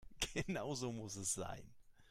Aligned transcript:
Genau 0.33 0.73
so 0.73 0.91
muss 0.91 1.15
es 1.15 1.35
sein. 1.35 1.61